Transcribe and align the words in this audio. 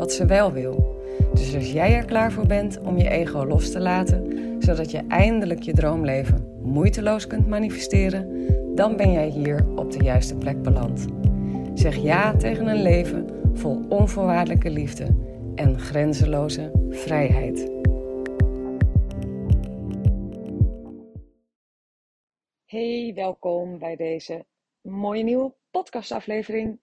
wat 0.00 0.12
ze 0.12 0.26
wel 0.26 0.52
wil. 0.52 0.98
Dus 1.32 1.54
als 1.54 1.72
jij 1.72 1.94
er 1.94 2.04
klaar 2.04 2.32
voor 2.32 2.46
bent 2.46 2.80
om 2.80 2.98
je 2.98 3.08
ego 3.08 3.46
los 3.46 3.70
te 3.70 3.80
laten, 3.80 4.26
zodat 4.62 4.90
je 4.90 5.04
eindelijk 5.08 5.62
je 5.62 5.72
droomleven 5.72 6.60
moeiteloos 6.62 7.26
kunt 7.26 7.48
manifesteren, 7.48 8.46
dan 8.74 8.96
ben 8.96 9.12
jij 9.12 9.28
hier 9.28 9.66
op 9.76 9.92
de 9.92 10.04
juiste 10.04 10.36
plek 10.36 10.62
beland. 10.62 11.06
Zeg 11.74 11.96
ja 11.96 12.36
tegen 12.36 12.66
een 12.66 12.82
leven 12.82 13.26
vol 13.54 13.84
onvoorwaardelijke 13.88 14.70
liefde 14.70 15.06
en 15.54 15.78
grenzeloze 15.78 16.70
vrijheid. 16.90 17.70
Hey, 22.64 23.12
welkom 23.14 23.78
bij 23.78 23.96
deze 23.96 24.44
mooie 24.80 25.22
nieuwe 25.22 25.54
podcastaflevering. 25.70 26.78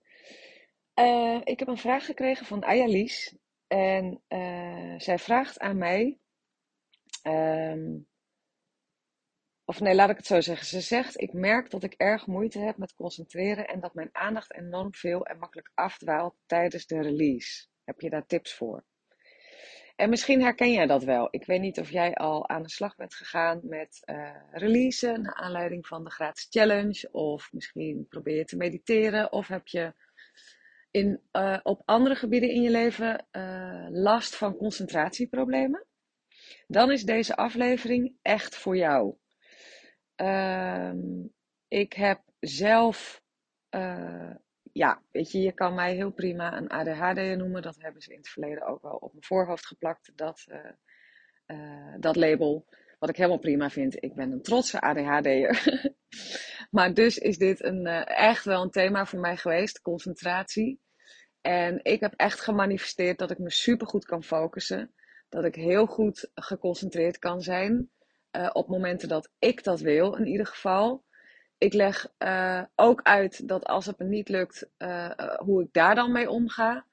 Uh, 0.99 1.41
ik 1.43 1.59
heb 1.59 1.67
een 1.67 1.77
vraag 1.77 2.05
gekregen 2.05 2.45
van 2.45 2.63
Ayalies. 2.63 3.35
En 3.67 4.21
uh, 4.29 4.99
zij 4.99 5.20
vraagt 5.20 5.59
aan 5.59 5.77
mij. 5.77 6.20
Um, 7.23 8.07
of 9.65 9.79
nee, 9.79 9.95
laat 9.95 10.09
ik 10.09 10.17
het 10.17 10.26
zo 10.26 10.41
zeggen. 10.41 10.67
Ze 10.67 10.81
zegt: 10.81 11.21
Ik 11.21 11.34
merk 11.34 11.70
dat 11.70 11.84
ik 11.84 11.93
erg 11.93 12.27
moeite 12.27 12.59
heb 12.59 12.77
met 12.77 12.95
concentreren 12.95 13.67
en 13.67 13.79
dat 13.79 13.93
mijn 13.93 14.09
aandacht 14.12 14.54
enorm 14.54 14.93
veel 14.93 15.26
en 15.26 15.37
makkelijk 15.37 15.71
afdwaalt 15.73 16.35
tijdens 16.45 16.85
de 16.85 17.01
release. 17.01 17.67
Heb 17.84 18.01
je 18.01 18.09
daar 18.09 18.26
tips 18.26 18.54
voor? 18.54 18.85
En 19.95 20.09
misschien 20.09 20.41
herken 20.41 20.71
jij 20.71 20.85
dat 20.85 21.04
wel. 21.04 21.27
Ik 21.32 21.45
weet 21.45 21.61
niet 21.61 21.79
of 21.79 21.91
jij 21.91 22.13
al 22.13 22.49
aan 22.49 22.63
de 22.63 22.70
slag 22.70 22.95
bent 22.95 23.13
gegaan 23.13 23.59
met 23.63 24.01
uh, 24.05 24.35
releasen 24.51 25.21
naar 25.21 25.34
aanleiding 25.34 25.87
van 25.87 26.04
de 26.04 26.09
gratis 26.11 26.48
challenge. 26.49 27.09
Of 27.11 27.49
misschien 27.51 28.05
probeer 28.09 28.37
je 28.37 28.45
te 28.45 28.57
mediteren. 28.57 29.32
Of 29.32 29.48
heb 29.48 29.67
je 29.67 29.93
in, 30.98 31.21
uh, 31.31 31.59
op 31.63 31.81
andere 31.85 32.15
gebieden 32.15 32.49
in 32.49 32.62
je 32.62 32.70
leven 32.70 33.26
uh, 33.31 33.87
last 33.90 34.35
van 34.35 34.57
concentratieproblemen. 34.57 35.85
Dan 36.67 36.91
is 36.91 37.04
deze 37.04 37.35
aflevering 37.35 38.15
echt 38.21 38.55
voor 38.55 38.77
jou. 38.77 39.15
Uh, 40.15 40.93
ik 41.67 41.93
heb 41.93 42.21
zelf 42.39 43.26
ja, 44.71 45.01
weet 45.12 45.31
je, 45.31 45.39
je 45.39 45.51
kan 45.51 45.76
mij 45.76 45.95
heel 45.95 46.12
prima 46.12 46.57
een 46.57 46.67
ADHD 46.67 47.37
noemen. 47.37 47.61
Dat 47.61 47.76
hebben 47.79 48.01
ze 48.01 48.11
in 48.11 48.17
het 48.17 48.29
verleden 48.29 48.67
ook 48.67 48.82
wel 48.82 48.95
op 48.95 49.11
mijn 49.11 49.23
voorhoofd 49.23 49.65
geplakt, 49.65 50.11
dat, 50.15 50.45
dat 51.99 52.15
label. 52.15 52.65
Wat 52.99 53.09
ik 53.09 53.15
helemaal 53.15 53.39
prima 53.39 53.70
vind. 53.70 54.04
Ik 54.04 54.15
ben 54.15 54.32
een 54.32 54.41
trotse 54.41 54.82
ADHD'er. 54.82 55.84
maar 56.77 56.93
dus 56.93 57.17
is 57.17 57.37
dit 57.37 57.63
een, 57.63 57.85
echt 58.05 58.45
wel 58.45 58.61
een 58.63 58.71
thema 58.71 59.05
voor 59.05 59.20
mij 59.20 59.37
geweest, 59.37 59.82
concentratie. 59.82 60.79
En 61.48 61.79
ik 61.84 61.99
heb 61.99 62.13
echt 62.15 62.40
gemanifesteerd 62.40 63.17
dat 63.17 63.31
ik 63.31 63.37
me 63.37 63.51
super 63.51 63.87
goed 63.87 64.06
kan 64.06 64.23
focussen. 64.23 64.91
Dat 65.29 65.44
ik 65.44 65.56
heel 65.56 65.85
goed 65.85 66.29
geconcentreerd 66.35 67.19
kan 67.19 67.41
zijn. 67.41 67.89
op 68.53 68.67
momenten 68.67 69.07
dat 69.09 69.29
ik 69.39 69.63
dat 69.63 69.79
wil, 69.79 70.16
in 70.16 70.27
ieder 70.27 70.45
geval 70.45 71.03
ik 71.57 71.73
leg 71.73 72.07
uh, 72.19 72.63
ook 72.75 73.01
uit 73.03 73.47
dat 73.47 73.66
als 73.66 73.85
het 73.85 73.99
me 73.99 74.05
niet 74.05 74.29
lukt, 74.29 74.69
uh, 74.77 75.09
hoe 75.38 75.63
ik 75.63 75.73
daar 75.73 75.95
dan 75.95 76.11
mee 76.11 76.29
omga. 76.29 76.85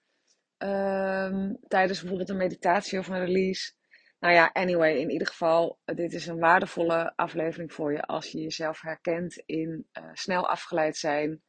Um, 0.59 1.59
tijdens 1.69 2.01
bijvoorbeeld 2.01 2.29
een 2.29 2.37
meditatie 2.37 2.99
of 2.99 3.09
een 3.09 3.25
release. 3.25 3.73
Nou 4.21 4.35
ja, 4.35 4.51
anyway, 4.53 4.97
in 4.97 5.11
ieder 5.11 5.27
geval, 5.27 5.79
dit 5.85 6.13
is 6.13 6.27
een 6.27 6.39
waardevolle 6.39 7.13
aflevering 7.17 7.73
voor 7.73 7.93
je 7.93 8.03
als 8.03 8.31
je 8.31 8.41
jezelf 8.41 8.81
herkent 8.81 9.43
in 9.47 9.87
snel 10.13 10.49
afgeleid 10.49 10.97
zijn. 10.97 11.43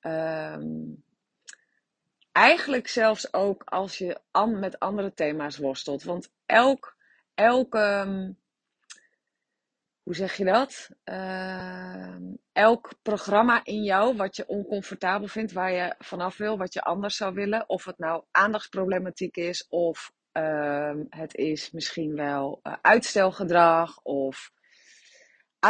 Um, 0.00 1.04
eigenlijk 2.38 2.88
zelfs 2.88 3.32
ook 3.32 3.62
als 3.64 3.98
je 3.98 4.20
met 4.46 4.78
andere 4.78 5.14
thema's 5.14 5.56
worstelt. 5.58 6.02
Want 6.02 6.30
elk, 6.46 6.96
elke. 7.34 7.78
Um, 7.78 8.38
hoe 10.02 10.16
zeg 10.16 10.36
je 10.36 10.44
dat? 10.44 10.90
Uh, 11.04 12.16
elk 12.52 12.90
programma 13.02 13.64
in 13.64 13.82
jou 13.82 14.16
wat 14.16 14.36
je 14.36 14.46
oncomfortabel 14.46 15.28
vindt, 15.28 15.52
waar 15.52 15.72
je 15.72 15.94
vanaf 15.98 16.36
wil, 16.36 16.58
wat 16.58 16.72
je 16.72 16.82
anders 16.82 17.16
zou 17.16 17.34
willen. 17.34 17.68
Of 17.68 17.84
het 17.84 17.98
nou 17.98 18.24
aandachtsproblematiek 18.30 19.36
is, 19.36 19.66
of 19.68 20.12
uh, 20.32 20.94
het 21.08 21.34
is 21.34 21.70
misschien 21.70 22.14
wel 22.14 22.60
uh, 22.62 22.74
uitstelgedrag, 22.82 24.02
of 24.02 24.52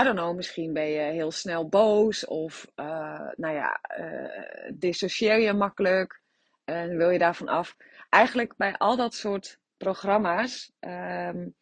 I 0.00 0.02
don't 0.02 0.16
know, 0.16 0.36
misschien 0.36 0.72
ben 0.72 0.88
je 0.88 1.12
heel 1.12 1.30
snel 1.30 1.68
boos, 1.68 2.26
of 2.26 2.66
uh, 2.76 3.30
nou 3.36 3.54
ja, 3.54 3.80
uh, 3.98 4.70
dissocieer 4.74 5.40
je 5.40 5.52
makkelijk 5.52 6.20
en 6.68 6.96
wil 6.96 7.10
je 7.10 7.18
daarvan 7.18 7.48
af. 7.48 7.76
Eigenlijk 8.08 8.56
bij 8.56 8.76
al 8.76 8.96
dat 8.96 9.14
soort 9.14 9.60
programma's. 9.76 10.72
Um, 10.80 11.54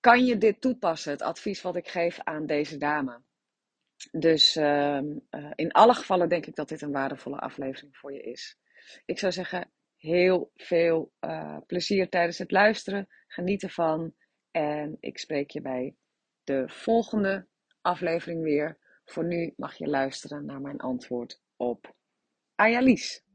kan 0.00 0.24
je 0.24 0.38
dit 0.38 0.60
toepassen, 0.60 1.12
het 1.12 1.22
advies 1.22 1.62
wat 1.62 1.76
ik 1.76 1.88
geef 1.88 2.18
aan 2.20 2.46
deze 2.46 2.76
dame? 2.76 3.22
Dus 4.10 4.56
uh, 4.56 5.00
uh, 5.30 5.50
in 5.54 5.72
alle 5.72 5.94
gevallen 5.94 6.28
denk 6.28 6.46
ik 6.46 6.54
dat 6.54 6.68
dit 6.68 6.82
een 6.82 6.92
waardevolle 6.92 7.38
aflevering 7.38 7.96
voor 7.96 8.12
je 8.12 8.22
is. 8.22 8.58
Ik 9.04 9.18
zou 9.18 9.32
zeggen, 9.32 9.70
heel 9.96 10.50
veel 10.54 11.12
uh, 11.20 11.58
plezier 11.66 12.08
tijdens 12.08 12.38
het 12.38 12.50
luisteren. 12.50 13.08
Geniet 13.26 13.62
ervan. 13.62 14.14
En 14.50 14.96
ik 15.00 15.18
spreek 15.18 15.50
je 15.50 15.60
bij 15.60 15.96
de 16.44 16.64
volgende 16.68 17.46
aflevering 17.80 18.42
weer. 18.42 18.78
Voor 19.04 19.24
nu 19.24 19.52
mag 19.56 19.74
je 19.74 19.86
luisteren 19.86 20.44
naar 20.44 20.60
mijn 20.60 20.78
antwoord 20.78 21.40
op 21.56 21.94
Ayalies. 22.54 23.24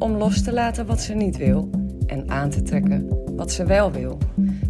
om 0.00 0.16
los 0.16 0.42
te 0.42 0.52
laten 0.52 0.86
wat 0.86 1.00
ze 1.00 1.14
niet 1.14 1.36
wil 1.36 1.70
en 2.06 2.30
aan 2.30 2.50
te 2.50 2.62
trekken 2.62 3.20
wat 3.36 3.52
ze 3.52 3.64
wel 3.64 3.92
wil. 3.92 4.18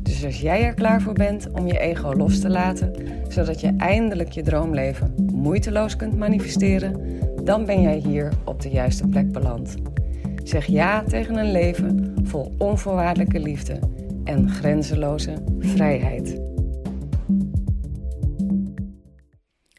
Dus 0.03 0.25
als 0.25 0.41
jij 0.41 0.65
er 0.65 0.75
klaar 0.75 1.03
voor 1.03 1.13
bent 1.13 1.51
om 1.53 1.67
je 1.67 1.79
ego 1.79 2.13
los 2.13 2.41
te 2.41 2.49
laten, 2.49 2.93
zodat 3.29 3.61
je 3.61 3.75
eindelijk 3.77 4.33
je 4.33 4.43
droomleven 4.43 5.15
moeiteloos 5.33 5.97
kunt 5.97 6.19
manifesteren, 6.19 7.19
dan 7.45 7.65
ben 7.65 7.83
jij 7.83 7.97
hier 7.97 8.33
op 8.45 8.63
de 8.63 8.69
juiste 8.69 9.07
plek 9.09 9.33
beland. 9.33 9.75
Zeg 10.45 10.66
ja 10.66 11.03
tegen 11.03 11.37
een 11.37 11.53
leven 11.53 12.15
vol 12.22 12.54
onvoorwaardelijke 12.59 13.41
liefde 13.41 13.78
en 14.25 14.51
grenzeloze 14.51 15.34
vrijheid. 15.59 16.41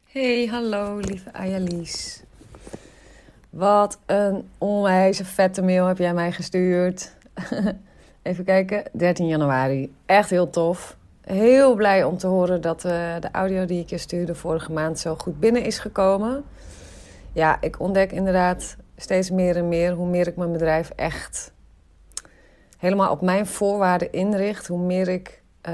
Hey, 0.04 0.46
hallo 0.46 0.98
lieve 0.98 1.34
Ayalies. 1.34 2.24
Wat 3.51 4.00
een 4.06 4.50
onwijze 4.57 5.25
vette 5.25 5.62
mail 5.62 5.86
heb 5.86 5.98
jij 5.98 6.13
mij 6.13 6.31
gestuurd. 6.31 7.15
Even 8.21 8.44
kijken, 8.44 8.83
13 8.92 9.27
januari. 9.27 9.94
Echt 10.06 10.30
heel 10.30 10.50
tof. 10.50 10.98
Heel 11.21 11.75
blij 11.75 12.03
om 12.03 12.18
te 12.18 12.27
horen 12.27 12.62
dat 12.62 12.86
uh, 12.86 12.92
de 13.19 13.31
audio 13.31 13.65
die 13.65 13.81
ik 13.81 13.89
je 13.89 13.98
stuurde 13.98 14.36
vorige 14.36 14.71
maand 14.71 15.00
zo 15.00 15.15
goed 15.15 15.39
binnen 15.39 15.63
is 15.63 15.80
gekomen. 15.80 16.44
Ja, 17.33 17.57
ik 17.62 17.80
ontdek 17.80 18.12
inderdaad 18.12 18.75
steeds 18.95 19.30
meer 19.30 19.57
en 19.57 19.68
meer 19.68 19.94
hoe 19.94 20.07
meer 20.07 20.27
ik 20.27 20.36
mijn 20.36 20.51
bedrijf 20.51 20.89
echt 20.95 21.53
helemaal 22.77 23.12
op 23.12 23.21
mijn 23.21 23.45
voorwaarden 23.45 24.12
inricht. 24.12 24.68
Hoe 24.68 24.80
meer 24.80 25.07
ik, 25.07 25.42
uh, 25.69 25.74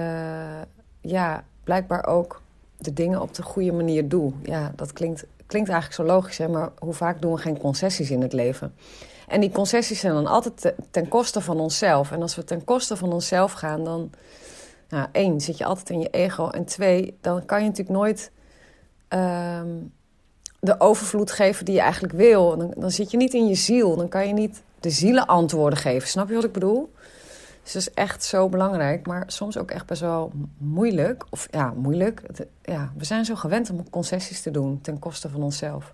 ja, 1.01 1.43
blijkbaar 1.63 2.05
ook 2.05 2.41
de 2.77 2.93
dingen 2.93 3.21
op 3.21 3.33
de 3.33 3.43
goede 3.43 3.71
manier 3.71 4.07
doe. 4.07 4.33
Ja, 4.43 4.71
dat 4.75 4.93
klinkt, 4.93 5.25
klinkt 5.45 5.69
eigenlijk 5.69 6.01
zo 6.01 6.15
logisch, 6.15 6.37
hè, 6.37 6.47
maar 6.47 6.69
hoe 6.79 6.93
vaak 6.93 7.21
doen 7.21 7.33
we 7.33 7.39
geen 7.39 7.57
concessies 7.57 8.11
in 8.11 8.21
het 8.21 8.33
leven? 8.33 8.73
En 9.27 9.39
die 9.39 9.51
concessies 9.51 9.99
zijn 9.99 10.13
dan 10.13 10.27
altijd 10.27 10.73
ten 10.91 11.07
koste 11.07 11.41
van 11.41 11.59
onszelf. 11.59 12.11
En 12.11 12.21
als 12.21 12.35
we 12.35 12.43
ten 12.43 12.63
koste 12.63 12.95
van 12.95 13.13
onszelf 13.13 13.51
gaan, 13.51 13.83
dan, 13.83 14.11
nou, 14.89 15.07
één, 15.11 15.41
zit 15.41 15.57
je 15.57 15.65
altijd 15.65 15.89
in 15.89 15.99
je 15.99 16.09
ego. 16.09 16.49
En 16.49 16.65
twee, 16.65 17.17
dan 17.21 17.45
kan 17.45 17.59
je 17.59 17.67
natuurlijk 17.69 17.97
nooit 17.97 18.31
ehm, 19.07 19.67
de 20.59 20.79
overvloed 20.79 21.31
geven 21.31 21.65
die 21.65 21.73
je 21.73 21.81
eigenlijk 21.81 22.13
wil. 22.13 22.57
Dan, 22.57 22.73
dan 22.77 22.91
zit 22.91 23.11
je 23.11 23.17
niet 23.17 23.33
in 23.33 23.47
je 23.47 23.55
ziel. 23.55 23.95
Dan 23.95 24.09
kan 24.09 24.27
je 24.27 24.33
niet 24.33 24.61
de 24.79 24.89
zielen 24.89 25.25
antwoorden 25.25 25.79
geven. 25.79 26.07
Snap 26.07 26.29
je 26.29 26.35
wat 26.35 26.43
ik 26.43 26.51
bedoel? 26.51 26.91
Dus 27.67 27.75
dat 27.75 27.87
is 27.87 27.93
echt 28.03 28.23
zo 28.23 28.49
belangrijk, 28.49 29.07
maar 29.07 29.23
soms 29.27 29.57
ook 29.57 29.71
echt 29.71 29.85
best 29.85 30.01
wel 30.01 30.31
moeilijk. 30.57 31.25
Of 31.29 31.47
ja, 31.51 31.73
moeilijk. 31.75 32.21
Ja, 32.61 32.91
we 32.97 33.05
zijn 33.05 33.25
zo 33.25 33.35
gewend 33.35 33.69
om 33.69 33.89
concessies 33.89 34.41
te 34.41 34.51
doen 34.51 34.81
ten 34.81 34.99
koste 34.99 35.29
van 35.29 35.43
onszelf. 35.43 35.93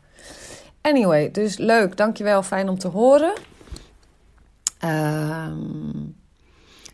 Anyway, 0.82 1.32
dus 1.32 1.58
leuk. 1.58 1.98
Dankjewel. 1.98 2.44
Fijn 2.44 2.70
om 2.70 2.78
te 2.78 2.88
horen. 2.88 3.34
Um, 4.86 6.16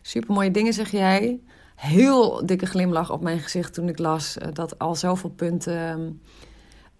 Super 0.02 0.34
mooie 0.34 0.50
dingen 0.50 0.72
zeg 0.72 0.90
jij. 0.90 1.40
Heel 1.76 2.46
dikke 2.46 2.66
glimlach 2.66 3.10
op 3.10 3.22
mijn 3.22 3.40
gezicht 3.40 3.74
toen 3.74 3.88
ik 3.88 3.98
las 3.98 4.38
eh, 4.38 4.48
dat 4.52 4.78
al 4.78 4.94
zoveel 4.94 5.30
punten 5.30 6.20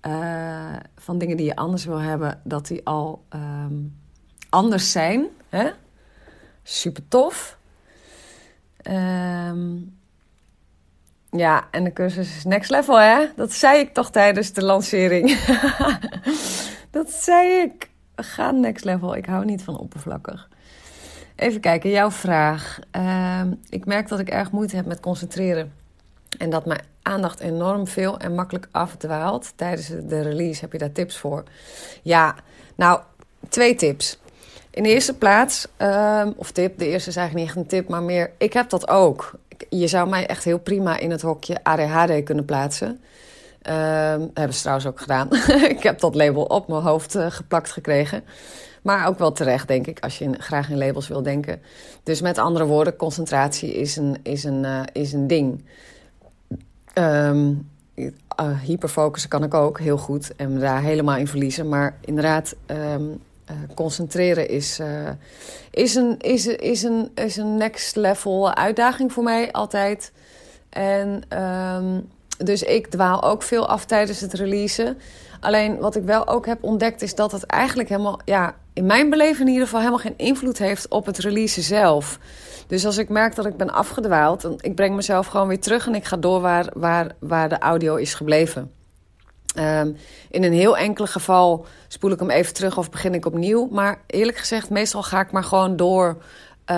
uh, 0.06 0.76
van 0.97 1.19
dingen 1.19 1.37
die 1.37 1.47
je 1.47 1.56
anders 1.56 1.85
wil 1.85 2.00
hebben, 2.00 2.41
dat 2.44 2.67
die 2.67 2.87
al 2.87 3.25
um, 3.31 4.00
anders 4.49 4.91
zijn. 4.91 5.26
Hè? 5.49 5.71
Super 6.62 7.09
tof. 7.09 7.59
Um, 8.82 9.99
ja, 11.31 11.69
en 11.71 11.85
de 11.85 11.93
cursus 11.93 12.37
is 12.37 12.44
next 12.44 12.71
level, 12.71 13.00
hè? 13.00 13.27
Dat 13.37 13.53
zei 13.53 13.79
ik 13.79 13.94
toch 13.94 14.11
tijdens 14.11 14.53
de 14.53 14.65
lancering. 14.65 15.38
dat 16.91 17.11
zei 17.11 17.49
ik. 17.49 17.91
Gaan 18.17 18.61
next 18.61 18.85
level. 18.85 19.17
Ik 19.17 19.27
hou 19.27 19.44
niet 19.44 19.62
van 19.62 19.79
oppervlakkig. 19.79 20.49
Even 21.37 21.61
kijken, 21.61 21.91
jouw 21.91 22.11
vraag. 22.11 22.79
Uh, 22.97 23.43
ik 23.69 23.85
merk 23.85 24.09
dat 24.09 24.19
ik 24.19 24.29
erg 24.29 24.50
moeite 24.50 24.77
heb 24.77 24.87
met 24.87 25.00
concentreren. 25.00 25.73
En 26.38 26.50
dat 26.50 26.67
mijn 26.67 26.81
aandacht 27.03 27.41
enorm 27.41 27.87
veel 27.87 28.19
en 28.19 28.35
makkelijk 28.35 28.69
afdwaalt. 28.71 29.53
Tijdens 29.56 29.88
de 29.88 30.21
release 30.21 30.61
heb 30.61 30.73
je 30.73 30.79
daar 30.79 30.93
tips 30.93 31.17
voor. 31.17 31.44
Ja, 32.03 32.35
nou, 32.75 33.00
twee 33.49 33.75
tips. 33.75 34.21
In 34.70 34.82
de 34.82 34.88
eerste 34.88 35.14
plaats, 35.14 35.67
um, 35.78 36.34
of 36.37 36.50
tip, 36.50 36.78
de 36.78 36.87
eerste 36.87 37.11
is 37.11 37.17
eigenlijk 37.17 37.34
niet 37.34 37.56
echt 37.56 37.64
een 37.64 37.78
tip, 37.78 37.88
maar 37.88 38.02
meer, 38.02 38.31
ik 38.38 38.52
heb 38.52 38.70
dat 38.70 38.88
ook. 38.88 39.32
Je 39.69 39.87
zou 39.87 40.08
mij 40.08 40.26
echt 40.26 40.44
heel 40.44 40.58
prima 40.58 40.99
in 40.99 41.11
het 41.11 41.22
hokje 41.22 41.64
ADHD 41.64 42.22
kunnen 42.25 42.44
plaatsen. 42.44 43.00
Dat 43.62 44.31
hebben 44.34 44.55
ze 44.55 44.61
trouwens 44.61 44.87
ook 44.87 45.00
gedaan. 45.00 45.28
ik 45.76 45.82
heb 45.82 46.00
dat 46.00 46.14
label 46.14 46.43
op 46.43 46.69
mijn 46.69 46.82
hoofd 46.82 47.17
uh, 47.17 47.26
geplakt 47.31 47.70
gekregen. 47.70 48.25
Maar 48.82 49.06
ook 49.06 49.19
wel 49.19 49.32
terecht, 49.32 49.69
denk 49.69 49.87
ik, 49.87 50.00
als 50.00 50.19
je 50.19 50.32
graag 50.38 50.70
in 50.70 50.78
labels 50.78 51.08
wil 51.08 51.23
denken. 51.23 51.61
Dus 52.02 52.20
met 52.20 52.38
andere 52.38 52.64
woorden, 52.64 52.96
concentratie 52.96 53.73
is 53.75 53.96
een, 53.96 54.16
is 54.23 54.44
een, 54.44 54.64
uh, 54.64 54.81
is 54.93 55.12
een 55.12 55.26
ding. 55.26 55.64
Um, 56.94 57.69
uh, 57.94 58.08
hyperfocussen 58.62 59.31
kan 59.31 59.44
ik 59.44 59.55
ook 59.55 59.81
heel 59.81 59.99
goed 59.99 60.37
en 60.37 60.58
daar 60.58 60.82
helemaal 60.82 61.16
in 61.16 61.26
verliezen. 61.26 61.69
Maar 61.69 61.99
inderdaad, 62.00 62.55
uh, 63.50 63.75
concentreren 63.75 64.49
is, 64.49 64.81
uh, 64.81 65.08
is, 65.70 65.94
een, 65.94 66.14
is, 66.19 66.47
is, 66.47 66.82
een, 66.82 67.11
is 67.14 67.37
een 67.37 67.56
next 67.56 67.97
level 67.97 68.55
uitdaging 68.55 69.12
voor 69.12 69.23
mij 69.23 69.52
altijd. 69.52 70.12
En 70.70 71.23
um, 71.38 72.08
dus 72.44 72.62
ik 72.62 72.87
dwaal 72.87 73.23
ook 73.23 73.43
veel 73.43 73.69
af 73.69 73.85
tijdens 73.85 74.20
het 74.20 74.32
releasen. 74.32 74.99
Alleen 75.41 75.79
wat 75.79 75.97
ik 75.97 76.02
wel 76.02 76.29
ook 76.29 76.47
heb 76.47 76.62
ontdekt 76.62 77.02
is 77.02 77.14
dat 77.14 77.32
het 77.32 77.44
eigenlijk 77.44 77.88
helemaal, 77.88 78.20
ja, 78.25 78.55
in 78.73 78.87
mijn 78.87 79.11
beleving 79.11 79.41
in 79.41 79.52
ieder 79.52 79.64
geval 79.64 79.81
helemaal 79.81 80.02
geen 80.02 80.19
invloed 80.19 80.58
heeft 80.58 80.88
op 80.88 81.06
het 81.06 81.19
releasen 81.19 81.62
zelf. 81.62 82.19
Dus 82.67 82.87
als 82.87 82.97
ik 82.97 83.08
merk 83.08 83.35
dat 83.35 83.47
ik 83.47 83.56
ben 83.56 83.70
afgedwaald, 83.70 84.41
dan 84.41 84.55
ik 84.61 84.75
breng 84.75 84.94
mezelf 84.94 85.26
gewoon 85.26 85.49
weer 85.49 85.61
terug 85.61 85.87
en 85.87 85.94
ik 85.94 86.05
ga 86.05 86.17
door 86.17 86.41
waar, 86.41 86.70
waar, 86.75 87.14
waar 87.19 87.49
de 87.49 87.58
audio 87.58 87.97
is 87.97 88.14
gebleven. 88.14 88.80
Um, 89.58 89.97
in 90.31 90.44
een 90.44 90.52
heel 90.52 90.76
enkele 90.76 91.06
geval 91.06 91.67
spoel 91.88 92.11
ik 92.11 92.19
hem 92.19 92.31
even 92.31 92.55
terug 92.55 92.79
of 92.79 92.91
begin 92.91 93.14
ik 93.14 93.26
opnieuw. 93.26 93.69
Maar 93.70 94.00
eerlijk 94.06 94.37
gezegd, 94.37 94.70
meestal 94.70 95.02
ga 95.02 95.20
ik 95.20 95.32
maar 95.32 95.44
gewoon 95.44 95.76
door 95.76 96.17
uh, 96.17 96.76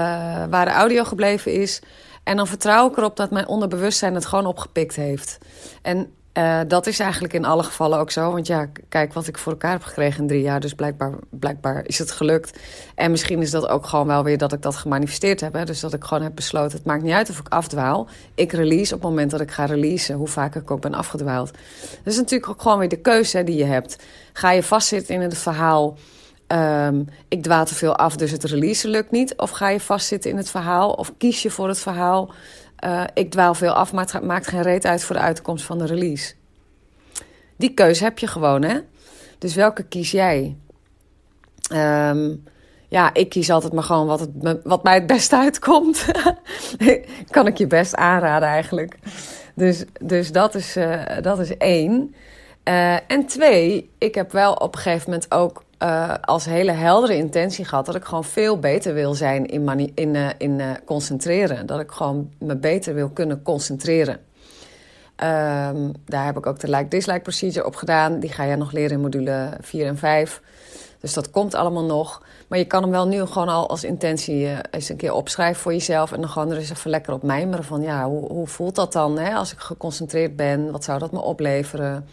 waar 0.50 0.64
de 0.64 0.70
audio 0.70 1.04
gebleven 1.04 1.52
is. 1.52 1.82
En 2.24 2.36
dan 2.36 2.46
vertrouw 2.46 2.90
ik 2.90 2.96
erop 2.96 3.16
dat 3.16 3.30
mijn 3.30 3.46
onderbewustzijn 3.46 4.14
het 4.14 4.26
gewoon 4.26 4.46
opgepikt 4.46 4.96
heeft. 4.96 5.38
En 5.82 6.12
uh, 6.38 6.60
dat 6.68 6.86
is 6.86 6.98
eigenlijk 6.98 7.32
in 7.32 7.44
alle 7.44 7.62
gevallen 7.62 7.98
ook 7.98 8.10
zo. 8.10 8.32
Want 8.32 8.46
ja, 8.46 8.66
kijk 8.88 9.12
wat 9.12 9.26
ik 9.26 9.38
voor 9.38 9.52
elkaar 9.52 9.72
heb 9.72 9.82
gekregen 9.82 10.20
in 10.20 10.26
drie 10.26 10.42
jaar. 10.42 10.60
Dus 10.60 10.74
blijkbaar, 10.74 11.12
blijkbaar 11.30 11.82
is 11.86 11.98
het 11.98 12.10
gelukt. 12.10 12.58
En 12.94 13.10
misschien 13.10 13.42
is 13.42 13.50
dat 13.50 13.68
ook 13.68 13.86
gewoon 13.86 14.06
wel 14.06 14.24
weer 14.24 14.38
dat 14.38 14.52
ik 14.52 14.62
dat 14.62 14.76
gemanifesteerd 14.76 15.40
heb. 15.40 15.52
Hè? 15.52 15.64
Dus 15.64 15.80
dat 15.80 15.92
ik 15.92 16.04
gewoon 16.04 16.22
heb 16.22 16.34
besloten, 16.34 16.76
het 16.76 16.86
maakt 16.86 17.02
niet 17.02 17.12
uit 17.12 17.30
of 17.30 17.38
ik 17.38 17.48
afdwaal. 17.48 18.08
Ik 18.34 18.52
release 18.52 18.94
op 18.94 19.00
het 19.00 19.10
moment 19.10 19.30
dat 19.30 19.40
ik 19.40 19.50
ga 19.50 19.64
releasen. 19.64 20.14
Hoe 20.14 20.28
vaak 20.28 20.54
ik 20.54 20.70
ook 20.70 20.80
ben 20.80 20.94
afgedwaald. 20.94 21.50
Dat 21.80 22.12
is 22.12 22.16
natuurlijk 22.16 22.50
ook 22.50 22.62
gewoon 22.62 22.78
weer 22.78 22.88
de 22.88 23.00
keuze 23.00 23.44
die 23.44 23.56
je 23.56 23.64
hebt. 23.64 23.96
Ga 24.32 24.50
je 24.50 24.62
vastzitten 24.62 25.14
in 25.14 25.20
het 25.20 25.38
verhaal... 25.38 25.96
Um, 26.46 27.08
ik 27.28 27.42
dwaal 27.42 27.64
te 27.64 27.74
veel 27.74 27.96
af, 27.96 28.16
dus 28.16 28.30
het 28.30 28.44
release 28.44 28.88
lukt 28.88 29.10
niet. 29.10 29.36
Of 29.36 29.50
ga 29.50 29.68
je 29.68 29.80
vastzitten 29.80 30.30
in 30.30 30.36
het 30.36 30.50
verhaal? 30.50 30.92
Of 30.92 31.12
kies 31.18 31.42
je 31.42 31.50
voor 31.50 31.68
het 31.68 31.78
verhaal... 31.78 32.30
Uh, 32.84 33.04
ik 33.14 33.30
dwaal 33.30 33.54
veel 33.54 33.72
af, 33.72 33.92
maar 33.92 34.12
het 34.12 34.24
maakt 34.24 34.46
geen 34.46 34.62
reet 34.62 34.86
uit 34.86 35.04
voor 35.04 35.16
de 35.16 35.22
uitkomst 35.22 35.64
van 35.64 35.78
de 35.78 35.86
release. 35.86 36.34
Die 37.56 37.74
keuze 37.74 38.04
heb 38.04 38.18
je 38.18 38.26
gewoon, 38.26 38.62
hè? 38.62 38.78
Dus 39.38 39.54
welke 39.54 39.82
kies 39.82 40.10
jij? 40.10 40.56
Um, 41.72 42.44
ja, 42.88 43.14
ik 43.14 43.28
kies 43.28 43.50
altijd 43.50 43.72
maar 43.72 43.82
gewoon 43.82 44.06
wat, 44.06 44.20
het, 44.20 44.60
wat 44.62 44.82
mij 44.82 44.94
het 44.94 45.06
beste 45.06 45.36
uitkomt. 45.46 46.04
kan 47.30 47.46
ik 47.46 47.58
je 47.58 47.66
best 47.66 47.94
aanraden 47.94 48.48
eigenlijk. 48.48 48.98
Dus, 49.54 49.84
dus 50.00 50.32
dat, 50.32 50.54
is, 50.54 50.76
uh, 50.76 51.02
dat 51.20 51.38
is 51.38 51.56
één. 51.56 52.14
Uh, 52.68 53.10
en 53.10 53.26
twee, 53.26 53.90
ik 53.98 54.14
heb 54.14 54.32
wel 54.32 54.52
op 54.52 54.74
een 54.74 54.80
gegeven 54.80 55.10
moment 55.10 55.32
ook 55.32 55.64
uh, 55.82 56.14
als 56.20 56.44
hele 56.44 56.72
heldere 56.72 57.16
intentie 57.16 57.64
gehad 57.64 57.86
dat 57.86 57.94
ik 57.94 58.04
gewoon 58.04 58.24
veel 58.24 58.58
beter 58.58 58.94
wil 58.94 59.14
zijn 59.14 59.46
in, 59.46 59.92
in, 59.94 60.14
uh, 60.14 60.28
in 60.38 60.58
uh, 60.58 60.70
concentreren. 60.84 61.66
Dat 61.66 61.80
ik 61.80 61.90
gewoon 61.90 62.30
me 62.38 62.56
beter 62.56 62.94
wil 62.94 63.08
kunnen 63.08 63.42
concentreren. 63.42 64.14
Um, 64.14 65.92
daar 66.04 66.24
heb 66.24 66.36
ik 66.36 66.46
ook 66.46 66.60
de 66.60 66.68
like-dislike 66.68 67.20
procedure 67.20 67.66
op 67.66 67.76
gedaan. 67.76 68.20
Die 68.20 68.32
ga 68.32 68.44
je 68.44 68.56
nog 68.56 68.72
leren 68.72 68.90
in 68.90 69.00
module 69.00 69.50
4 69.60 69.86
en 69.86 69.98
5. 69.98 70.42
Dus 71.00 71.12
dat 71.12 71.30
komt 71.30 71.54
allemaal 71.54 71.84
nog. 71.84 72.22
Maar 72.48 72.58
je 72.58 72.64
kan 72.64 72.82
hem 72.82 72.90
wel 72.90 73.06
nu 73.06 73.26
gewoon 73.26 73.48
al 73.48 73.68
als 73.68 73.84
intentie 73.84 74.48
eens 74.70 74.88
een 74.88 74.96
keer 74.96 75.12
opschrijven 75.12 75.62
voor 75.62 75.72
jezelf. 75.72 76.12
En 76.12 76.20
dan 76.20 76.30
gewoon 76.30 76.50
er 76.50 76.56
eens 76.56 76.70
even 76.70 76.90
lekker 76.90 77.12
op 77.12 77.22
mijmeren 77.22 77.64
van... 77.64 77.82
ja, 77.82 78.08
hoe, 78.08 78.28
hoe 78.28 78.46
voelt 78.46 78.74
dat 78.74 78.92
dan 78.92 79.18
hè, 79.18 79.34
als 79.34 79.52
ik 79.52 79.58
geconcentreerd 79.58 80.36
ben? 80.36 80.70
Wat 80.70 80.84
zou 80.84 80.98
dat 80.98 81.12
me 81.12 81.20
opleveren? 81.20 82.06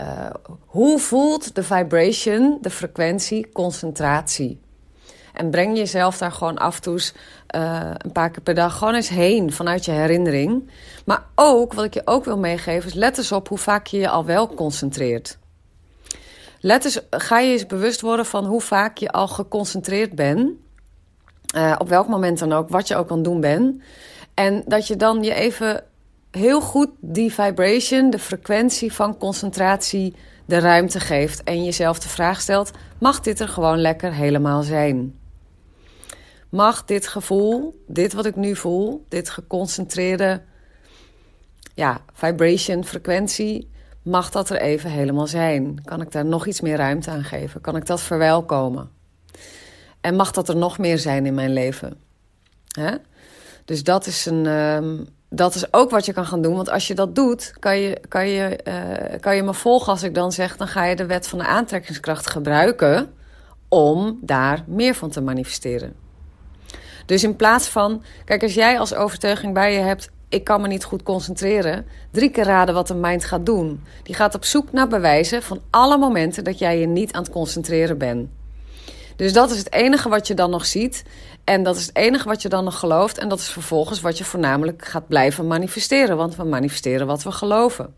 Uh, 0.00 0.30
hoe 0.66 0.98
voelt 0.98 1.54
de 1.54 1.62
vibration, 1.62 2.58
de 2.60 2.70
frequentie, 2.70 3.52
concentratie? 3.52 4.60
En 5.32 5.50
breng 5.50 5.76
jezelf 5.76 6.18
daar 6.18 6.32
gewoon 6.32 6.58
af 6.58 6.76
en 6.76 6.82
toe 6.82 7.00
uh, 7.56 7.90
een 7.96 8.12
paar 8.12 8.30
keer 8.30 8.42
per 8.42 8.54
dag 8.54 8.78
gewoon 8.78 8.94
eens 8.94 9.08
heen 9.08 9.52
vanuit 9.52 9.84
je 9.84 9.90
herinnering. 9.90 10.70
Maar 11.04 11.24
ook, 11.34 11.72
wat 11.72 11.84
ik 11.84 11.94
je 11.94 12.02
ook 12.04 12.24
wil 12.24 12.38
meegeven, 12.38 12.88
is 12.88 12.94
let 12.94 13.18
eens 13.18 13.32
op 13.32 13.48
hoe 13.48 13.58
vaak 13.58 13.86
je 13.86 13.98
je 13.98 14.08
al 14.08 14.24
wel 14.24 14.54
concentreert. 14.54 15.38
Let 16.60 16.84
eens, 16.84 17.00
ga 17.10 17.38
je 17.38 17.52
eens 17.52 17.66
bewust 17.66 18.00
worden 18.00 18.26
van 18.26 18.44
hoe 18.44 18.60
vaak 18.60 18.98
je 18.98 19.10
al 19.10 19.28
geconcentreerd 19.28 20.14
bent. 20.14 20.50
Uh, 21.56 21.74
op 21.78 21.88
welk 21.88 22.08
moment 22.08 22.38
dan 22.38 22.52
ook, 22.52 22.68
wat 22.68 22.88
je 22.88 22.96
ook 22.96 23.10
aan 23.10 23.16
het 23.16 23.24
doen 23.24 23.40
bent. 23.40 23.82
En 24.34 24.62
dat 24.66 24.86
je 24.86 24.96
dan 24.96 25.22
je 25.22 25.34
even 25.34 25.84
heel 26.30 26.60
goed 26.60 26.88
die 27.00 27.32
vibration, 27.32 28.10
de 28.10 28.18
frequentie 28.18 28.92
van 28.92 29.16
concentratie, 29.16 30.14
de 30.44 30.58
ruimte 30.58 31.00
geeft 31.00 31.42
en 31.42 31.64
jezelf 31.64 31.98
de 31.98 32.08
vraag 32.08 32.40
stelt: 32.40 32.70
mag 32.98 33.20
dit 33.20 33.40
er 33.40 33.48
gewoon 33.48 33.78
lekker 33.78 34.12
helemaal 34.12 34.62
zijn? 34.62 35.18
Mag 36.48 36.84
dit 36.84 37.06
gevoel, 37.06 37.84
dit 37.86 38.12
wat 38.12 38.26
ik 38.26 38.36
nu 38.36 38.56
voel, 38.56 39.04
dit 39.08 39.30
geconcentreerde 39.30 40.42
ja, 41.74 42.00
vibration, 42.12 42.84
frequentie, 42.84 43.70
mag 44.02 44.30
dat 44.30 44.50
er 44.50 44.60
even 44.60 44.90
helemaal 44.90 45.26
zijn? 45.26 45.84
Kan 45.84 46.00
ik 46.00 46.12
daar 46.12 46.24
nog 46.24 46.46
iets 46.46 46.60
meer 46.60 46.76
ruimte 46.76 47.10
aan 47.10 47.24
geven? 47.24 47.60
Kan 47.60 47.76
ik 47.76 47.86
dat 47.86 48.00
verwelkomen? 48.00 48.90
En 50.00 50.16
mag 50.16 50.30
dat 50.30 50.48
er 50.48 50.56
nog 50.56 50.78
meer 50.78 50.98
zijn 50.98 51.26
in 51.26 51.34
mijn 51.34 51.52
leven? 51.52 52.00
Dus 53.64 53.84
dat 53.84 54.06
is 54.06 54.26
een, 54.26 54.46
um, 54.46 55.08
dat 55.32 55.54
is 55.54 55.72
ook 55.72 55.90
wat 55.90 56.06
je 56.06 56.12
kan 56.12 56.26
gaan 56.26 56.42
doen. 56.42 56.54
Want 56.54 56.70
als 56.70 56.86
je 56.86 56.94
dat 56.94 57.14
doet, 57.14 57.52
kan 57.58 57.78
je, 57.78 58.00
kan, 58.08 58.28
je, 58.28 58.58
uh, 58.64 59.20
kan 59.20 59.36
je 59.36 59.42
me 59.42 59.54
volgen 59.54 59.92
als 59.92 60.02
ik 60.02 60.14
dan 60.14 60.32
zeg... 60.32 60.56
dan 60.56 60.68
ga 60.68 60.84
je 60.84 60.96
de 60.96 61.06
wet 61.06 61.28
van 61.28 61.38
de 61.38 61.46
aantrekkingskracht 61.46 62.30
gebruiken... 62.30 63.12
om 63.68 64.18
daar 64.20 64.64
meer 64.66 64.94
van 64.94 65.10
te 65.10 65.20
manifesteren. 65.20 65.94
Dus 67.06 67.24
in 67.24 67.36
plaats 67.36 67.68
van... 67.68 68.02
Kijk, 68.24 68.42
als 68.42 68.54
jij 68.54 68.78
als 68.78 68.94
overtuiging 68.94 69.54
bij 69.54 69.72
je 69.74 69.80
hebt... 69.80 70.10
ik 70.28 70.44
kan 70.44 70.60
me 70.60 70.68
niet 70.68 70.84
goed 70.84 71.02
concentreren. 71.02 71.86
Drie 72.10 72.30
keer 72.30 72.44
raden 72.44 72.74
wat 72.74 72.90
een 72.90 73.00
mind 73.00 73.24
gaat 73.24 73.46
doen. 73.46 73.84
Die 74.02 74.14
gaat 74.14 74.34
op 74.34 74.44
zoek 74.44 74.72
naar 74.72 74.88
bewijzen 74.88 75.42
van 75.42 75.60
alle 75.70 75.98
momenten 75.98 76.44
dat 76.44 76.58
jij 76.58 76.78
je 76.78 76.86
niet 76.86 77.12
aan 77.12 77.22
het 77.22 77.32
concentreren 77.32 77.98
bent. 77.98 78.28
Dus 79.20 79.32
dat 79.32 79.50
is 79.50 79.58
het 79.58 79.72
enige 79.72 80.08
wat 80.08 80.26
je 80.26 80.34
dan 80.34 80.50
nog 80.50 80.66
ziet. 80.66 81.02
En 81.44 81.62
dat 81.62 81.76
is 81.76 81.86
het 81.86 81.96
enige 81.96 82.28
wat 82.28 82.42
je 82.42 82.48
dan 82.48 82.64
nog 82.64 82.78
gelooft. 82.78 83.18
En 83.18 83.28
dat 83.28 83.38
is 83.38 83.48
vervolgens 83.48 84.00
wat 84.00 84.18
je 84.18 84.24
voornamelijk 84.24 84.84
gaat 84.84 85.08
blijven 85.08 85.46
manifesteren. 85.46 86.16
Want 86.16 86.36
we 86.36 86.44
manifesteren 86.44 87.06
wat 87.06 87.22
we 87.22 87.32
geloven. 87.32 87.94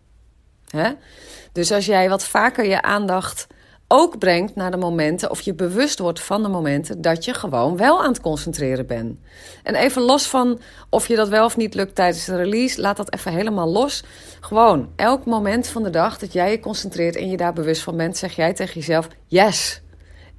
Dus 1.53 1.73
als 1.73 1.87
jij 1.87 2.09
wat 2.09 2.25
vaker 2.25 2.67
je 2.67 2.83
aandacht 2.83 3.47
ook 3.89 4.19
brengt 4.19 4.55
naar 4.55 4.71
de 4.71 4.77
momenten, 4.77 5.31
of 5.31 5.41
je 5.41 5.55
bewust 5.55 5.99
wordt 5.99 6.21
van 6.21 6.43
de 6.43 6.49
momenten, 6.49 7.01
dat 7.01 7.25
je 7.25 7.35
gewoon 7.35 7.77
wel 7.77 8.03
aan 8.03 8.13
het 8.13 8.21
concentreren 8.21 8.87
bent. 8.87 9.19
En 9.63 9.75
even 9.75 10.03
los 10.03 10.27
van 10.27 10.61
of 10.89 11.09
je 11.09 11.17
dat 11.17 11.29
wel 11.29 11.45
of 11.45 11.57
niet 11.57 11.75
lukt 11.75 11.95
tijdens 11.95 12.25
de 12.25 12.37
release, 12.37 12.81
laat 12.81 12.97
dat 12.97 13.15
even 13.15 13.33
helemaal 13.33 13.69
los. 13.69 14.05
Gewoon 14.41 14.89
elk 14.97 15.25
moment 15.25 15.67
van 15.67 15.83
de 15.83 15.91
dag 15.91 16.19
dat 16.19 16.33
jij 16.33 16.51
je 16.51 16.61
concentreert 16.61 17.17
en 17.17 17.31
je 17.31 17.37
daar 17.37 17.53
bewust 17.53 17.83
van 17.83 17.97
bent, 17.97 18.17
zeg 18.17 18.37
jij 18.37 18.53
tegen 18.53 18.75
jezelf: 18.75 19.09
Yes, 19.27 19.82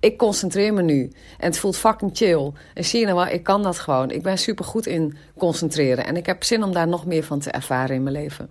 ik 0.04 0.18
concentreer 0.18 0.74
me 0.74 0.82
nu. 0.82 1.12
En 1.38 1.48
het 1.48 1.58
voelt 1.58 1.78
fucking 1.78 2.12
chill. 2.14 2.52
En 2.74 2.86
zie 2.86 3.00
je 3.00 3.06
nou 3.06 3.18
wel, 3.18 3.28
ik 3.28 3.44
kan 3.44 3.64
dat 3.64 3.80
gewoon. 3.80 4.12
Ik 4.12 4.22
ben 4.22 4.38
super 4.38 4.66
goed 4.66 4.86
in 4.88 5.18
concentreren. 5.38 6.06
En 6.06 6.18
ik 6.18 6.26
heb 6.26 6.44
zin 6.44 6.64
om 6.64 6.74
daar 6.74 6.88
nog 6.88 7.06
meer 7.06 7.24
van 7.24 7.40
te 7.40 7.52
ervaren 7.52 7.96
in 7.96 8.04
mijn 8.04 8.16
leven. 8.16 8.50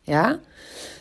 Ja? 0.00 0.38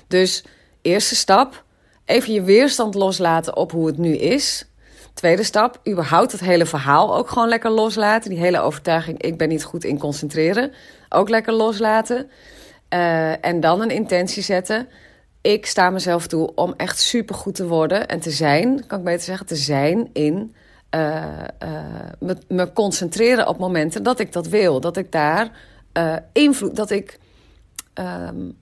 Dus 0.07 0.43
eerste 0.81 1.15
stap, 1.15 1.63
even 2.05 2.33
je 2.33 2.41
weerstand 2.41 2.95
loslaten 2.95 3.55
op 3.55 3.71
hoe 3.71 3.87
het 3.87 3.97
nu 3.97 4.15
is. 4.15 4.65
Tweede 5.13 5.43
stap, 5.43 5.79
überhaupt 5.87 6.31
het 6.31 6.41
hele 6.41 6.65
verhaal 6.65 7.17
ook 7.17 7.29
gewoon 7.29 7.49
lekker 7.49 7.71
loslaten. 7.71 8.29
Die 8.29 8.39
hele 8.39 8.59
overtuiging, 8.59 9.21
ik 9.21 9.37
ben 9.37 9.49
niet 9.49 9.63
goed 9.63 9.83
in 9.83 9.99
concentreren, 9.99 10.71
ook 11.09 11.29
lekker 11.29 11.53
loslaten. 11.53 12.29
Uh, 12.89 13.45
en 13.45 13.59
dan 13.59 13.81
een 13.81 13.91
intentie 13.91 14.43
zetten. 14.43 14.87
Ik 15.43 15.65
sta 15.65 15.89
mezelf 15.89 16.27
toe 16.27 16.51
om 16.55 16.73
echt 16.77 16.99
super 16.99 17.35
goed 17.35 17.55
te 17.55 17.67
worden 17.67 18.07
en 18.07 18.19
te 18.19 18.31
zijn, 18.31 18.87
kan 18.87 18.99
ik 18.99 19.05
beter 19.05 19.23
zeggen, 19.23 19.45
te 19.45 19.55
zijn 19.55 20.09
in 20.13 20.55
uh, 20.95 21.23
uh, 21.63 22.29
me, 22.47 22.73
concentreren 22.73 23.47
op 23.47 23.57
momenten 23.57 24.03
dat 24.03 24.19
ik 24.19 24.31
dat 24.31 24.47
wil. 24.47 24.79
Dat 24.79 24.97
ik 24.97 25.11
daar 25.11 25.51
invloed, 26.31 26.75
dat 26.75 26.89
ik 26.89 27.19
um, 27.93 28.57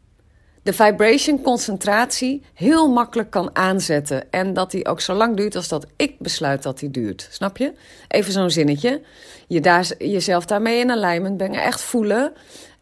de 0.64 0.74
vibration 0.74 1.42
concentratie 1.42 2.44
heel 2.54 2.92
makkelijk 2.92 3.30
kan 3.30 3.56
aanzetten. 3.56 4.32
En 4.32 4.54
dat 4.54 4.72
die 4.72 4.88
ook 4.88 5.02
zo 5.02 5.14
lang 5.14 5.38
duurt 5.38 5.56
als 5.56 5.68
dat 5.68 5.86
ik 5.96 6.20
besluit 6.20 6.64
dat 6.64 6.80
die 6.80 6.92
duurt. 6.92 7.28
Snap 7.32 7.58
je? 7.58 7.74
Even 8.08 8.32
zo'n 8.32 8.50
zinnetje. 8.50 9.02
Je 9.48 9.62
daar, 9.62 9.88
jezelf 9.98 10.46
daarmee 10.46 10.80
in 10.80 10.92
alignment 10.92 11.38
brengen. 11.38 11.64
Echt 11.64 11.82
voelen. 11.82 12.34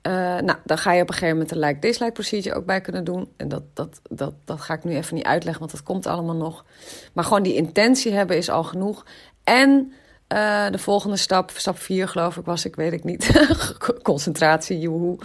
Uh, 0.08 0.14
nou, 0.14 0.58
dan 0.64 0.78
ga 0.78 0.94
je 0.94 1.02
op 1.02 1.08
een 1.08 1.14
gegeven 1.14 1.36
moment 1.36 1.52
een 1.52 1.60
like-dislike 1.60 2.12
procedure 2.12 2.56
ook 2.56 2.66
bij 2.66 2.82
kunnen 2.82 3.04
doen. 3.04 3.30
En 3.38 3.48
dat, 3.48 3.64
dat, 3.74 4.02
dat, 4.10 4.34
dat 4.46 4.62
ga 4.62 4.74
ik 4.74 4.84
nu 4.84 4.96
even 4.96 5.16
niet 5.16 5.26
uitleggen, 5.26 5.60
want 5.60 5.72
dat 5.72 5.84
komt 5.84 6.08
allemaal 6.08 6.36
nog. 6.36 6.66
Maar 7.14 7.24
gewoon 7.24 7.44
die 7.44 7.56
intentie 7.56 8.14
hebben 8.14 8.38
is 8.38 8.50
al 8.50 8.64
genoeg. 8.64 9.06
En 9.44 9.94
uh, 10.34 10.70
de 10.70 10.78
volgende 10.78 11.18
stap, 11.18 11.52
stap 11.56 11.80
4 11.80 12.08
geloof 12.08 12.38
ik 12.38 12.46
was, 12.46 12.66
ik 12.66 12.76
weet 12.76 12.94
ik 12.94 13.04
niet. 13.04 13.48
Concentratie, 14.02 14.80
joehoe. 14.80 15.18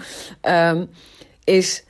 Um, 0.42 0.90
is 1.44 1.84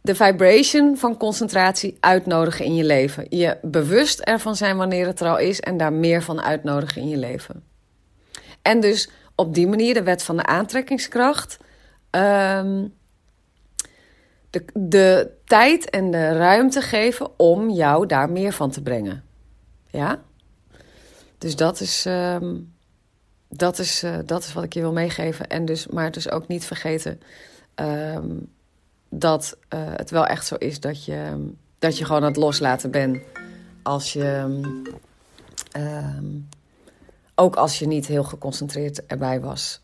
de 0.00 0.14
vibration 0.14 0.96
van 0.96 1.16
concentratie 1.16 1.96
uitnodigen 2.00 2.64
in 2.64 2.74
je 2.74 2.84
leven. 2.84 3.26
Je 3.28 3.56
bewust 3.62 4.20
ervan 4.20 4.56
zijn 4.56 4.76
wanneer 4.76 5.06
het 5.06 5.20
er 5.20 5.28
al 5.28 5.38
is 5.38 5.60
en 5.60 5.76
daar 5.76 5.92
meer 5.92 6.22
van 6.22 6.42
uitnodigen 6.42 7.02
in 7.02 7.08
je 7.08 7.16
leven. 7.16 7.64
En 8.62 8.80
dus 8.80 9.10
op 9.34 9.54
die 9.54 9.66
manier 9.66 9.94
de 9.94 10.02
wet 10.02 10.22
van 10.22 10.36
de 10.36 10.46
aantrekkingskracht. 10.46 11.56
Um, 12.10 12.94
de, 14.50 14.64
de 14.74 15.30
tijd 15.44 15.90
en 15.90 16.10
de 16.10 16.32
ruimte 16.32 16.80
geven 16.80 17.38
om 17.38 17.70
jou 17.70 18.06
daar 18.06 18.30
meer 18.30 18.52
van 18.52 18.70
te 18.70 18.82
brengen. 18.82 19.24
Ja? 19.86 20.22
Dus 21.38 21.56
dat 21.56 21.80
is, 21.80 22.04
um, 22.08 22.72
dat 23.48 23.78
is, 23.78 24.04
uh, 24.04 24.18
dat 24.24 24.44
is 24.44 24.52
wat 24.52 24.64
ik 24.64 24.72
je 24.72 24.80
wil 24.80 24.92
meegeven. 24.92 25.46
En 25.46 25.64
dus, 25.64 25.86
maar 25.86 26.10
dus 26.10 26.30
ook 26.30 26.46
niet 26.46 26.64
vergeten. 26.64 27.20
Um, 27.74 28.52
dat 29.08 29.56
uh, 29.74 29.80
het 29.84 30.10
wel 30.10 30.26
echt 30.26 30.46
zo 30.46 30.54
is 30.54 30.80
dat 30.80 31.04
je, 31.04 31.50
dat 31.78 31.98
je 31.98 32.04
gewoon 32.04 32.22
aan 32.22 32.28
het 32.28 32.36
loslaten 32.36 32.90
bent. 32.90 33.18
Als 33.82 34.12
je. 34.12 34.60
Ook 37.34 37.56
als 37.56 37.78
je 37.78 37.86
niet 37.86 38.06
heel 38.06 38.24
geconcentreerd 38.24 39.06
erbij 39.06 39.40
was. 39.40 39.82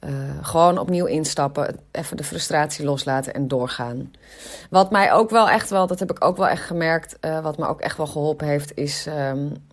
Uh, 0.00 0.10
gewoon 0.42 0.78
opnieuw 0.78 1.06
instappen, 1.06 1.76
even 1.90 2.16
de 2.16 2.24
frustratie 2.24 2.84
loslaten 2.84 3.34
en 3.34 3.48
doorgaan. 3.48 4.10
Wat 4.70 4.90
mij 4.90 5.12
ook 5.12 5.30
wel 5.30 5.48
echt 5.48 5.70
wel, 5.70 5.86
dat 5.86 5.98
heb 5.98 6.10
ik 6.10 6.24
ook 6.24 6.36
wel 6.36 6.48
echt 6.48 6.62
gemerkt, 6.62 7.16
uh, 7.20 7.40
wat 7.40 7.58
me 7.58 7.66
ook 7.66 7.80
echt 7.80 7.96
wel 7.96 8.06
geholpen 8.06 8.46
heeft, 8.46 8.76
is, 8.76 9.06
um, 9.06 9.14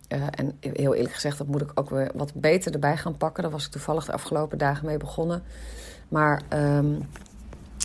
uh, 0.08 0.22
en 0.30 0.58
heel 0.60 0.94
eerlijk 0.94 1.14
gezegd, 1.14 1.38
dat 1.38 1.46
moet 1.46 1.60
ik 1.60 1.70
ook 1.74 1.90
weer 1.90 2.10
wat 2.14 2.34
beter 2.34 2.72
erbij 2.72 2.96
gaan 2.96 3.16
pakken. 3.16 3.42
Daar 3.42 3.52
was 3.52 3.64
ik 3.64 3.70
toevallig 3.70 4.04
de 4.04 4.12
afgelopen 4.12 4.58
dagen 4.58 4.86
mee 4.86 4.96
begonnen. 4.96 5.42
Maar 6.08 6.42
um, 6.48 7.08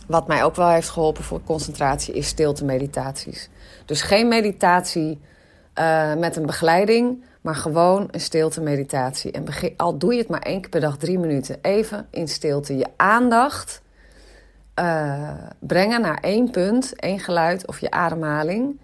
wat 0.08 0.28
mij 0.28 0.44
ook 0.44 0.56
wel 0.56 0.70
heeft 0.70 0.90
geholpen 0.90 1.24
voor 1.24 1.44
concentratie 1.44 2.14
is 2.14 2.28
stilte 2.28 2.66
meditaties. 2.66 3.50
Dus 3.86 4.02
geen 4.02 4.28
meditatie 4.28 5.20
met 6.18 6.36
een 6.36 6.46
begeleiding, 6.46 7.24
maar 7.42 7.56
gewoon 7.56 8.08
een 8.12 8.22
stilte 8.22 8.62
meditatie. 8.62 9.32
En 9.32 9.46
begin, 9.46 9.74
al 9.78 9.98
doe 9.98 10.14
je 10.14 10.20
het 10.20 10.30
maar 10.30 10.42
één 10.42 10.62
keer 10.62 10.70
per 10.70 10.82
dag, 10.82 10.98
drie 10.98 11.20
minuten, 11.20 11.58
even 11.62 12.08
in 12.12 12.28
stilte 12.28 12.78
je 12.78 12.88
aandacht 12.96 13.82
uh, 14.80 15.32
brengen 15.60 16.02
naar 16.02 16.18
één 16.22 16.52
punt, 16.52 16.96
één 16.96 17.20
geluid 17.20 17.68
of 17.68 17.80
je 17.80 17.92
ademhaling. 17.92 18.80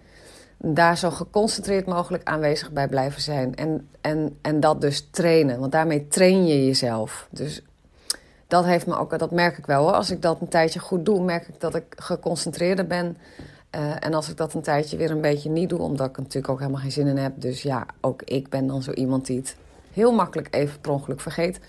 Daar 0.58 0.98
zo 0.98 1.10
geconcentreerd 1.10 1.86
mogelijk 1.86 2.24
aanwezig 2.24 2.72
bij 2.72 2.88
blijven 2.88 3.20
zijn. 3.20 3.54
En, 3.54 3.88
en, 4.00 4.38
en 4.42 4.60
dat 4.60 4.80
dus 4.80 5.08
trainen, 5.10 5.60
want 5.60 5.72
daarmee 5.72 6.08
train 6.08 6.46
je 6.46 6.66
jezelf. 6.66 7.28
Dus 7.30 7.62
dat 8.46 8.64
heeft 8.64 8.86
me 8.86 8.98
ook, 8.98 9.18
dat 9.18 9.30
merk 9.30 9.58
ik 9.58 9.66
wel 9.66 9.82
hoor. 9.82 9.92
Als 9.92 10.10
ik 10.10 10.22
dat 10.22 10.40
een 10.40 10.48
tijdje 10.48 10.78
goed 10.78 11.04
doe, 11.04 11.22
merk 11.22 11.48
ik 11.48 11.60
dat 11.60 11.74
ik 11.74 11.84
geconcentreerder 11.96 12.86
ben. 12.86 13.16
Uh, 13.76 14.04
en 14.04 14.14
als 14.14 14.28
ik 14.28 14.36
dat 14.36 14.54
een 14.54 14.62
tijdje 14.62 14.96
weer 14.96 15.10
een 15.10 15.20
beetje 15.20 15.50
niet 15.50 15.68
doe, 15.68 15.78
omdat 15.78 16.08
ik 16.08 16.16
natuurlijk 16.16 16.48
ook 16.48 16.58
helemaal 16.58 16.80
geen 16.80 16.92
zin 16.92 17.06
in 17.06 17.16
heb. 17.16 17.32
Dus 17.40 17.62
ja, 17.62 17.86
ook 18.00 18.22
ik 18.22 18.48
ben 18.48 18.66
dan 18.66 18.82
zo 18.82 18.92
iemand 18.92 19.26
die 19.26 19.36
het 19.36 19.56
heel 19.92 20.12
makkelijk 20.12 20.48
even 20.54 20.80
per 20.80 20.90
ongeluk 20.90 21.20
vergeet. 21.20 21.60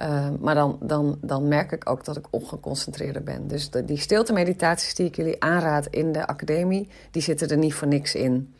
Uh, 0.00 0.28
maar 0.40 0.54
dan, 0.54 0.78
dan, 0.80 1.18
dan 1.20 1.48
merk 1.48 1.72
ik 1.72 1.90
ook 1.90 2.04
dat 2.04 2.16
ik 2.16 2.26
ongeconcentreerder 2.30 3.22
ben. 3.22 3.48
Dus 3.48 3.70
die 3.70 3.98
stilte 3.98 4.32
meditaties 4.32 4.94
die 4.94 5.06
ik 5.06 5.16
jullie 5.16 5.42
aanraad 5.42 5.86
in 5.86 6.12
de 6.12 6.26
academie, 6.26 6.88
die 7.10 7.22
zitten 7.22 7.48
er 7.48 7.56
niet 7.56 7.74
voor 7.74 7.88
niks 7.88 8.14
in. 8.14 8.54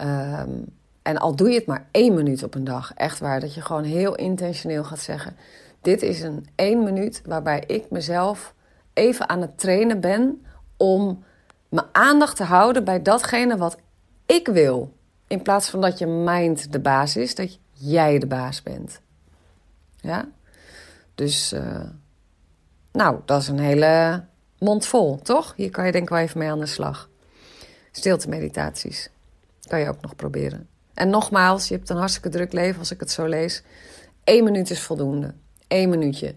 Um, 0.00 0.64
en 1.02 1.18
al 1.18 1.36
doe 1.36 1.48
je 1.48 1.54
het 1.54 1.66
maar 1.66 1.88
één 1.90 2.14
minuut 2.14 2.42
op 2.42 2.54
een 2.54 2.64
dag, 2.64 2.92
echt 2.94 3.18
waar, 3.18 3.40
dat 3.40 3.54
je 3.54 3.60
gewoon 3.60 3.84
heel 3.84 4.14
intentioneel 4.14 4.84
gaat 4.84 5.00
zeggen: 5.00 5.36
dit 5.80 6.02
is 6.02 6.22
een 6.22 6.46
één 6.54 6.82
minuut 6.82 7.22
waarbij 7.26 7.62
ik 7.66 7.90
mezelf 7.90 8.54
even 8.92 9.28
aan 9.28 9.40
het 9.40 9.58
trainen 9.58 10.00
ben 10.00 10.42
om 10.76 11.24
mijn 11.68 11.86
aandacht 11.92 12.36
te 12.36 12.44
houden 12.44 12.84
bij 12.84 13.02
datgene 13.02 13.56
wat 13.56 13.76
ik 14.26 14.46
wil. 14.46 14.92
In 15.26 15.42
plaats 15.42 15.70
van 15.70 15.80
dat 15.80 15.98
je 15.98 16.06
mind 16.06 16.72
de 16.72 16.80
baas 16.80 17.16
is, 17.16 17.34
dat 17.34 17.58
jij 17.72 18.18
de 18.18 18.26
baas 18.26 18.62
bent. 18.62 19.00
Ja? 19.96 20.28
Dus, 21.14 21.52
uh, 21.52 21.82
nou, 22.92 23.20
dat 23.24 23.42
is 23.42 23.48
een 23.48 23.58
hele 23.58 24.24
mond 24.58 24.86
vol, 24.86 25.18
toch? 25.22 25.52
Hier 25.56 25.70
kan 25.70 25.86
je 25.86 25.92
denk 25.92 26.04
ik 26.04 26.10
wel 26.10 26.18
even 26.18 26.38
mee 26.38 26.50
aan 26.50 26.60
de 26.60 26.66
slag. 26.66 27.08
Stilte 27.90 28.28
meditaties. 28.28 29.10
Kan 29.66 29.80
je 29.80 29.88
ook 29.88 30.00
nog 30.00 30.16
proberen. 30.16 30.68
En 30.94 31.10
nogmaals, 31.10 31.68
je 31.68 31.74
hebt 31.74 31.90
een 31.90 31.96
hartstikke 31.96 32.28
druk 32.28 32.52
leven 32.52 32.78
als 32.78 32.90
ik 32.90 33.00
het 33.00 33.10
zo 33.10 33.26
lees. 33.26 33.62
Eén 34.24 34.44
minuut 34.44 34.70
is 34.70 34.80
voldoende. 34.80 35.34
Eén 35.68 35.88
minuutje. 35.88 36.34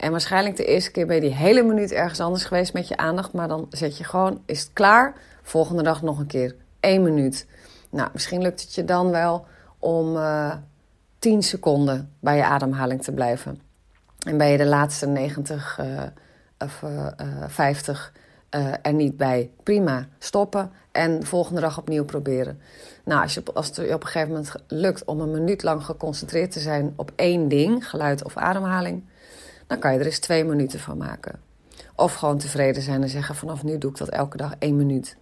En 0.00 0.10
waarschijnlijk 0.10 0.56
de 0.56 0.64
eerste 0.64 0.90
keer 0.90 1.06
ben 1.06 1.14
je 1.14 1.20
die 1.20 1.34
hele 1.34 1.62
minuut 1.62 1.92
ergens 1.92 2.20
anders 2.20 2.44
geweest 2.44 2.72
met 2.72 2.88
je 2.88 2.96
aandacht. 2.96 3.32
Maar 3.32 3.48
dan 3.48 3.66
zet 3.70 3.98
je 3.98 4.04
gewoon, 4.04 4.42
is 4.46 4.60
het 4.60 4.70
klaar? 4.72 5.14
Volgende 5.42 5.82
dag 5.82 6.02
nog 6.02 6.18
een 6.18 6.26
keer. 6.26 6.54
Eén 6.80 7.02
minuut. 7.02 7.46
Nou, 7.90 8.08
misschien 8.12 8.42
lukt 8.42 8.60
het 8.60 8.74
je 8.74 8.84
dan 8.84 9.10
wel 9.10 9.46
om 9.78 10.16
uh, 10.16 10.52
10 11.18 11.42
seconden 11.42 12.12
bij 12.20 12.36
je 12.36 12.44
ademhaling 12.44 13.02
te 13.02 13.12
blijven. 13.12 13.60
En 14.26 14.38
ben 14.38 14.46
je 14.46 14.56
de 14.56 14.66
laatste 14.66 15.06
90 15.06 15.78
uh, 15.80 16.02
of 16.58 16.82
uh, 16.82 17.06
50 17.46 18.12
uh, 18.56 18.72
er 18.82 18.92
niet 18.92 19.16
bij. 19.16 19.50
Prima, 19.62 20.06
stoppen 20.18 20.72
en 20.92 21.26
volgende 21.26 21.60
dag 21.60 21.78
opnieuw 21.78 22.04
proberen. 22.04 22.60
Nou, 23.04 23.22
als, 23.22 23.34
je, 23.34 23.42
als 23.54 23.66
het 23.66 23.78
op 23.78 24.02
een 24.02 24.08
gegeven 24.08 24.28
moment 24.28 24.54
lukt 24.68 25.04
om 25.04 25.20
een 25.20 25.30
minuut 25.30 25.62
lang 25.62 25.84
geconcentreerd 25.84 26.50
te 26.50 26.60
zijn 26.60 26.92
op 26.96 27.12
één 27.16 27.48
ding, 27.48 27.88
geluid 27.88 28.24
of 28.24 28.36
ademhaling, 28.36 29.04
dan 29.70 29.78
kan 29.78 29.92
je 29.92 29.98
er 29.98 30.06
eens 30.06 30.18
twee 30.18 30.44
minuten 30.44 30.80
van 30.80 30.96
maken. 30.96 31.40
Of 31.94 32.14
gewoon 32.14 32.38
tevreden 32.38 32.82
zijn 32.82 33.02
en 33.02 33.08
zeggen: 33.08 33.34
vanaf 33.34 33.62
nu 33.62 33.78
doe 33.78 33.90
ik 33.90 33.96
dat 33.96 34.08
elke 34.08 34.36
dag 34.36 34.52
één 34.58 34.76
minuut. 34.76 35.16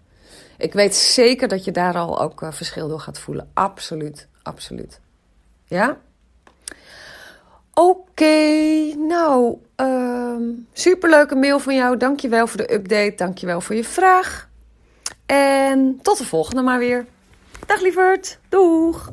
Ik 0.57 0.73
weet 0.73 0.95
zeker 0.95 1.49
dat 1.49 1.65
je 1.65 1.71
daar 1.71 1.95
al 1.95 2.21
ook 2.21 2.43
uh, 2.43 2.53
verschil 2.53 2.89
door 2.89 3.01
gaat 3.01 3.19
voelen. 3.19 3.51
Absoluut, 3.55 4.29
absoluut. 4.43 5.01
Ja? 5.65 5.99
Oké, 7.75 8.35
nou, 8.97 9.57
um, 9.77 10.67
superleuke 10.73 11.35
mail 11.35 11.59
van 11.59 11.75
jou. 11.75 11.97
Dankjewel 11.97 12.47
voor 12.47 12.57
de 12.57 12.75
update. 12.75 13.15
Dankjewel 13.17 13.61
voor 13.61 13.75
je 13.75 13.85
vraag. 13.85 14.49
En 15.27 15.99
tot 16.03 16.19
de 16.19 16.25
volgende 16.25 16.63
maar 16.63 16.79
weer. 16.79 17.07
Dag 17.67 17.81
lieverd, 17.81 18.39
doeg! 18.49 19.13